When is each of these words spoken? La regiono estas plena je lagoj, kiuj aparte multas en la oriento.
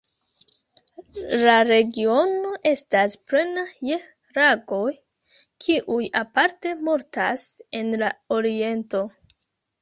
La 1.41 1.57
regiono 1.67 2.53
estas 2.69 3.17
plena 3.31 3.65
je 3.89 3.97
lagoj, 4.39 4.89
kiuj 5.67 6.09
aparte 6.23 6.73
multas 6.89 7.45
en 7.83 7.93
la 8.05 8.11
oriento. 8.39 9.05